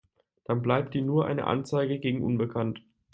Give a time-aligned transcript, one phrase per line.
[0.45, 2.81] Dann bleibt ihm nur eine Anzeige gegen unbekannt.